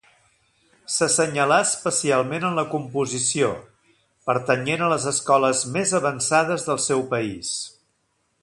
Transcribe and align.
S'assenyalà 0.93 1.59
especialment 1.65 2.47
en 2.49 2.57
la 2.61 2.63
composició, 2.71 3.51
pertanyent 4.31 4.87
a 4.87 4.91
les 4.95 5.07
escoles 5.15 5.65
més 5.77 5.97
avançades 6.03 6.67
del 6.71 6.83
seu 6.91 7.05
país. 7.17 7.55